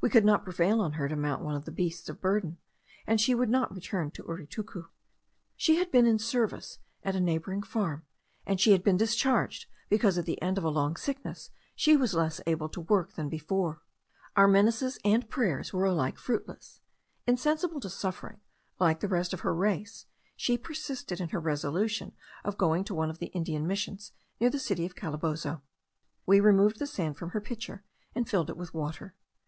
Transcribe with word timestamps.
We 0.00 0.10
could 0.10 0.24
not 0.24 0.42
prevail 0.42 0.80
on 0.80 0.94
her 0.94 1.08
to 1.08 1.14
mount 1.14 1.42
one 1.44 1.54
of 1.54 1.62
our 1.64 1.72
beasts 1.72 2.08
of 2.08 2.20
burden, 2.20 2.58
and 3.06 3.20
she 3.20 3.36
would 3.36 3.48
not 3.48 3.72
return 3.72 4.10
to 4.10 4.24
Uritucu. 4.24 4.88
She 5.54 5.76
had 5.76 5.92
been 5.92 6.06
in 6.08 6.18
service 6.18 6.80
at 7.04 7.14
a 7.14 7.20
neighbouring 7.20 7.62
farm; 7.62 8.04
and 8.44 8.60
she 8.60 8.72
had 8.72 8.82
been 8.82 8.96
discharged, 8.96 9.66
because 9.88 10.18
at 10.18 10.24
the 10.24 10.42
end 10.42 10.58
of 10.58 10.64
a 10.64 10.70
long 10.70 10.96
sickness 10.96 11.50
she 11.76 11.96
was 11.96 12.14
less 12.14 12.40
able 12.48 12.68
to 12.68 12.80
work 12.80 13.12
than 13.12 13.28
before. 13.28 13.80
Our 14.34 14.48
menaces 14.48 14.98
and 15.04 15.30
prayers 15.30 15.72
were 15.72 15.84
alike 15.84 16.18
fruitless; 16.18 16.80
insensible 17.24 17.78
to 17.78 17.88
suffering, 17.90 18.40
like 18.80 18.98
the 18.98 19.06
rest 19.06 19.32
of 19.32 19.42
her 19.42 19.54
race, 19.54 20.06
she 20.34 20.58
persisted 20.58 21.20
in 21.20 21.28
her 21.28 21.38
resolution 21.38 22.10
of 22.42 22.58
going 22.58 22.82
to 22.86 22.94
one 22.96 23.08
of 23.08 23.20
the 23.20 23.26
Indian 23.26 23.68
Missions 23.68 24.10
near 24.40 24.50
the 24.50 24.58
city 24.58 24.84
of 24.84 24.96
Calabozo. 24.96 25.62
We 26.26 26.40
removed 26.40 26.80
the 26.80 26.88
sand 26.88 27.18
from 27.18 27.30
her 27.30 27.40
pitcher, 27.40 27.84
and 28.16 28.28
filled 28.28 28.50
it 28.50 28.56
with 28.56 28.74
water. 28.74 29.14